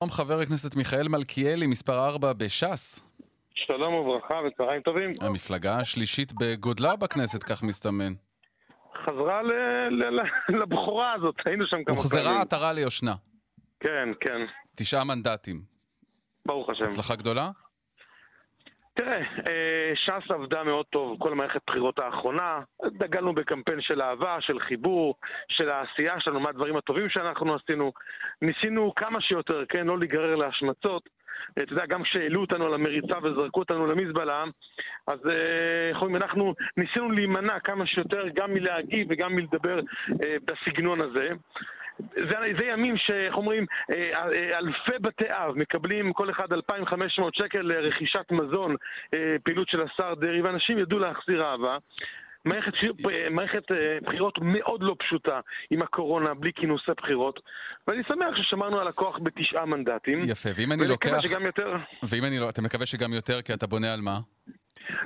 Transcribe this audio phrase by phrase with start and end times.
[0.00, 3.00] שלום, חבר הכנסת מיכאל מלכיאלי, מספר 4 בש"ס.
[3.54, 5.12] שלום וברכה וצהריים טובים.
[5.20, 8.12] המפלגה השלישית בגודלה בכנסת, כך מסתמן.
[9.06, 9.52] חזרה ל-
[9.90, 13.14] ל- ל- לבכורה הזאת, היינו שם כמה הוחזרה עטרה ליושנה.
[13.80, 14.40] כן, כן,
[14.74, 15.62] תשעה מנדטים.
[16.46, 16.84] ברוך השם.
[16.84, 17.50] הצלחה גדולה?
[18.98, 24.60] תראה, אה, ש"ס עבדה מאוד טוב כל מערכת בחירות האחרונה, דגלנו בקמפיין של אהבה, של
[24.60, 25.14] חיבור,
[25.48, 27.92] של העשייה שלנו, מה הדברים הטובים שאנחנו עשינו.
[28.42, 31.08] ניסינו כמה שיותר, כן, לא להיגרר להשמצות.
[31.58, 34.44] אה, אתה יודע, גם כשהעלו אותנו על המריצה וזרקו אותנו למזבלה,
[35.06, 39.80] אז אה, אומרים, אנחנו ניסינו להימנע כמה שיותר גם מלהגיב וגם מלדבר
[40.44, 41.28] בסגנון הזה.
[41.98, 47.60] זה, זה ימים שאיך אומרים, אה, אה, אלפי בתי אב מקבלים כל אחד 2,500 שקל
[47.62, 48.76] לרכישת מזון,
[49.14, 51.76] אה, פעילות של השר דרעי, ואנשים ידעו להחזיר אהבה.
[52.44, 52.72] מערכת,
[53.30, 53.62] מערכת
[54.02, 55.40] בחירות מאוד לא פשוטה
[55.70, 57.40] עם הקורונה, בלי כינוסי בחירות,
[57.86, 60.18] ואני שמח ששמרנו על הכוח בתשעה מנדטים.
[60.26, 61.08] יפה, ואם אני ואני לוקח...
[61.08, 61.76] מקווה שגם יותר...
[62.02, 62.48] ואם אני לא...
[62.48, 64.18] אתה מקווה שגם יותר, כי אתה בונה על מה?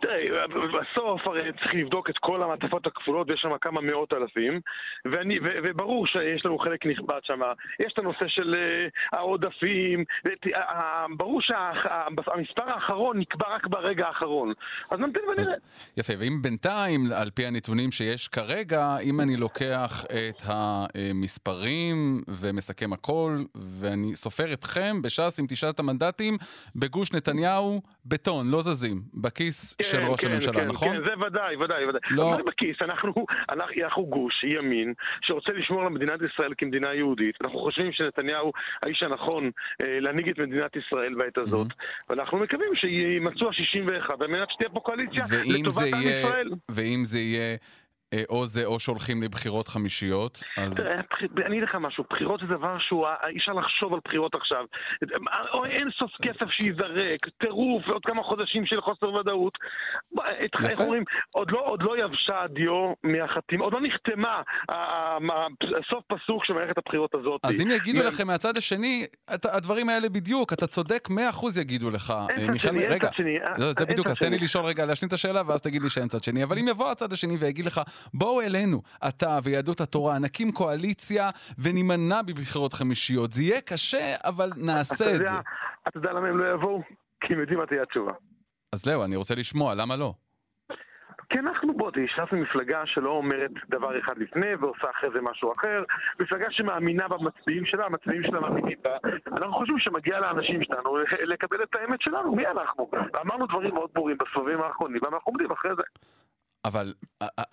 [0.00, 4.60] תראה, בסוף הרי צריך לבדוק את כל המעטפות הכפולות, ויש שם כמה מאות אלפים,
[5.04, 7.40] ואני, ו, וברור שיש לנו חלק נכבד שם.
[7.80, 14.06] יש את הנושא של uh, העודפים, ות, uh, uh, ברור שהמספר האחרון נקבע רק ברגע
[14.06, 14.52] האחרון.
[14.90, 15.54] אז נמתין ונראה.
[15.96, 23.38] יפה, ואם בינתיים, על פי הנתונים שיש כרגע, אם אני לוקח את המספרים ומסכם הכל,
[23.54, 26.36] ואני סופר אתכם בש"ס עם תשעת המנדטים,
[26.76, 30.88] בגוש נתניהו, בטון, לא זזים, בכיס של ראש כן, הממשלה, כן, נכון?
[30.88, 32.00] כן, זה ודאי, ודאי, ודאי.
[32.10, 32.34] לא.
[32.34, 37.34] אבל בכיס, אנחנו, אנחנו, אנחנו גוש ימין שרוצה לשמור על מדינת ישראל כמדינה יהודית.
[37.40, 39.50] אנחנו חושבים שנתניהו האיש הנכון
[39.82, 41.66] אה, להנהיג את מדינת ישראל בעת הזאת.
[42.08, 46.50] ואנחנו מקווים שימצאו ה-61 על מנת שתהיה פה קואליציה לטובת עם ישראל.
[46.68, 47.56] ואם זה יהיה
[48.28, 50.86] או זה או שהולכים לבחירות חמישיות, אז
[51.46, 54.64] אני אגיד לך משהו, בחירות זה דבר שהוא, אי אפשר לחשוב על בחירות עכשיו.
[55.52, 59.58] או אין סוף כסף שייזרק, טירוף, ועוד כמה חודשים של חוסר ודאות.
[60.64, 60.80] איך.
[60.80, 64.42] אומרים, עוד לא, לא יבשה הדיו מהחתימה, עוד לא נחתמה
[65.90, 67.40] סוף פסוק של מערכת הבחירות הזאת.
[67.44, 72.12] אז אם יגידו לכם מהצד השני, הדברים האלה בדיוק, אתה צודק, מאה אחוז יגידו לך.
[72.28, 73.38] אין אה, צד מיכאל, שני, אין צד שני.
[73.40, 74.38] אה, לא, זה אין בדיוק, צד אז תן לי.
[74.38, 76.44] לשאול רגע, להשלים את השאלה, ואז תגיד לי שאין צד שני.
[76.44, 77.80] אבל אם יבוא הצד השני ויגיד לך,
[78.14, 83.32] בואו אלינו, אתה ויהדות התורה, נקים קואליציה ונימנע בבחירות חמישיות.
[83.32, 85.36] זה יהיה קשה, אבל נעשה את זה.
[85.88, 86.82] אתה יודע למה הם לא יבואו?
[87.20, 88.12] כי הם יודעים מה תהיה התשובה.
[88.72, 90.12] אז זהו, אני רוצה לשמוע, למה לא?
[91.30, 95.84] כי אנחנו, בוא, תשאף מפלגה שלא אומרת דבר אחד לפני ועושה אחרי זה משהו אחר,
[96.20, 98.96] מפלגה שמאמינה במצביעים שלה, המצביעים שלה מאמינים בה.
[99.26, 102.90] אנחנו חושבים שמגיע לאנשים שלנו לקבל את האמת שלנו, מי אנחנו?
[103.12, 105.82] ואמרנו דברים מאוד ברורים בסבבים האחרונים, ואנחנו עומדים אחרי זה.
[106.64, 106.94] אבל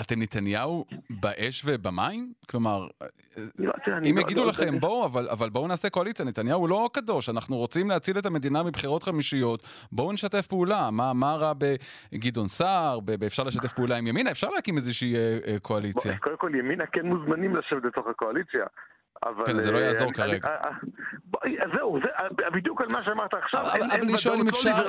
[0.00, 2.32] אתם נתניהו באש ובמים?
[2.50, 2.86] כלומר,
[3.58, 3.72] לא-
[4.08, 7.56] אם לא- יגידו לא- לכם, בואו, אבל, בואו נעשה קואליציה, נתניהו הוא לא קדוש, אנחנו
[7.56, 10.90] רוצים להציל את המדינה מבחירות חמישיות, בואו נשתף פעולה.
[10.90, 11.52] מה, רע
[12.12, 16.18] בגדעון סער, אפשר לשתף פעולה עם ימינה, אפשר להקים איזושהי אה, אה, קואליציה.
[16.18, 18.64] קודם כל ימינה כן מוזמנים לשבת בתוך הקואליציה.
[19.22, 19.46] אבל...
[19.46, 20.48] כן, זה לא יעזור כרגע.
[21.76, 22.08] זהו, זה
[22.54, 23.60] בדיוק על מה שאמרת עכשיו.
[23.60, 24.40] אבל, אני שואל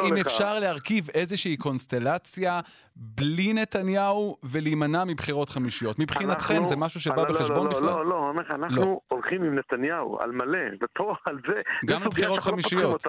[0.08, 0.18] אם.
[0.22, 2.60] אפשר להרכיב איזושהי קונסטלציה
[2.98, 6.00] בלי נתניהו ולהימנע מבחירות חמישיות.
[6.00, 7.86] מבחינתכם אנחנו- זה משהו שבא לא, לא, בחשבון לא, בכלל?
[7.86, 9.00] לא, לא, לא, אנחנו לא.
[9.08, 13.04] הולכים עם נתניהו על מלא, ופה על זה, גם שאנחנו לא חמישיות.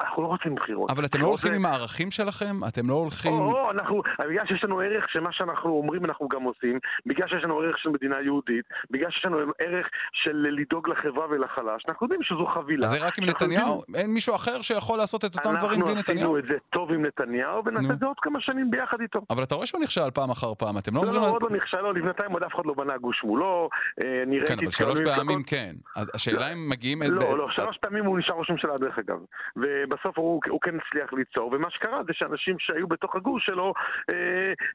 [0.00, 0.90] אנחנו לא רוצים בחירות.
[0.90, 2.56] אבל אתם לא הולכים זה- עם הערכים שלכם?
[2.68, 3.32] אתם לא הולכים...
[3.32, 7.44] או, או, אנחנו, בגלל שיש לנו ערך שמה שאנחנו אומרים אנחנו גם עושים, בגלל שיש
[7.44, 12.22] לנו ערך של מדינה יהודית, בגלל שיש לנו ערך של לדאוג לחברה ולחלש, אנחנו יודעים
[12.22, 12.84] שזו חבילה.
[12.84, 13.82] אז זה רק עם נתניהו?
[13.94, 16.36] אין מישהו אחר שיכול לעשות את אותם דברים בלי אנחנו נתניהו?
[16.36, 17.92] עשינו את זה טוב עם נתניהו, ונעשה.
[17.92, 19.20] את זה עוד כמה שנים ביחד איתו.
[19.30, 21.22] אבל אתה רואה שהוא נכשל פעם אחר פעם, אתם לא לא, אומרים...
[21.22, 23.68] לא, לו- עוד לא נכשל, לא, לפנתיים עוד אף אחד לא בנה גוש מולו,
[24.04, 25.42] אה, אני כן, אבל שלוש פעמים.
[25.42, 25.74] כן.
[25.96, 27.02] אז השאלה אם מגיעים...
[27.02, 29.18] לא, לא, שלוש פעמים הוא נשאר ראש ממשלה דרך אגב.
[29.56, 33.72] ובסוף הוא, כן הצליח ליצור, ומה שקרה זה שאנשים שהיו בתוך הגוש שלו,
[34.10, 34.14] אה,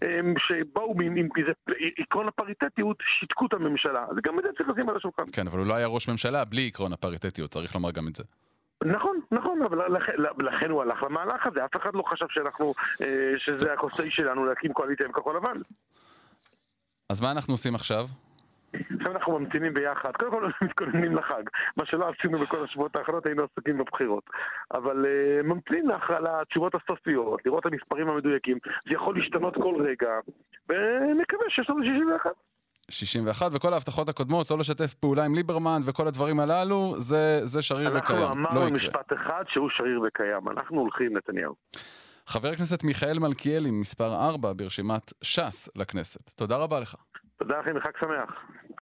[0.03, 1.51] אה, שבאו עם, עם איזה
[1.97, 4.06] עקרון הפריטטיות, שיתקו את הממשלה.
[4.09, 5.23] אז גם את זה צריך לשים על השולחן.
[5.33, 8.23] כן, אבל הוא לא היה ראש ממשלה בלי עקרון הפריטטיות, צריך לומר גם את זה.
[8.85, 13.33] נכון, נכון, אבל לכן, לכן הוא הלך למהלך הזה, אף אחד לא חשב שאנחנו, אה,
[13.38, 15.57] שזה הכוסי שלנו להקים קואליציה עם כחול לבן.
[17.09, 18.06] אז מה אנחנו עושים עכשיו?
[18.74, 21.44] עכשיו אנחנו ממתינים ביחד, קודם כל מתכוננים לחג,
[21.77, 24.24] מה שלא עשינו בכל השבועות האחרונות, היינו עסוקים בבחירות.
[24.74, 25.91] אבל uh, ממתינים
[26.41, 30.12] התשובות הסופיות, לראות את המספרים המדויקים, זה יכול להשתנות כל רגע,
[30.69, 32.31] ונקווה שיש לנו 61.
[32.89, 37.89] 61, וכל ההבטחות הקודמות, לא לשתף פעולה עם ליברמן וכל הדברים הללו, זה, זה שריר
[37.95, 38.69] וקיים, אנחנו אמרנו לא.
[38.69, 41.56] משפט אחד שהוא שריר וקיים, אנחנו הולכים נתניהו.
[42.27, 46.30] חבר הכנסת מיכאל מלכיאלי, מספר 4 ברשימת ש"ס לכנסת.
[46.30, 46.95] תודה רבה לך.
[47.39, 48.30] תודה לכם וחג שמח.